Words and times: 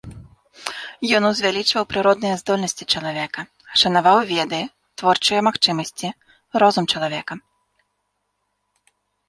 Ён 1.17 1.23
узвялічваў 1.31 1.83
прыродныя 1.91 2.39
здольнасці 2.43 2.83
чалавека, 2.95 3.41
шанаваў 3.83 4.17
веды, 4.31 4.61
творчыя 5.03 5.41
магчымасці, 5.51 6.07
розум 6.67 6.85
чалавека. 6.97 7.33